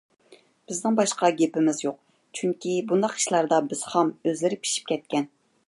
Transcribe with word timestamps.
بىزنىڭ 0.69 0.95
باشقا 0.99 1.29
گېپىمىز 1.41 1.81
يوق. 1.83 1.99
چۈنكى، 2.39 2.73
بۇنداق 2.93 3.15
ئىشلاردا 3.21 3.61
بىز 3.73 3.85
خام، 3.93 4.13
ئۆزلىرى 4.31 4.59
پىشىپ 4.65 4.93
كەتكەن. 4.93 5.33